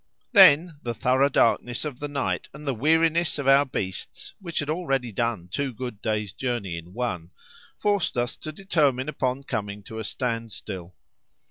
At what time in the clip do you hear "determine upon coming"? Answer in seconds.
8.51-9.83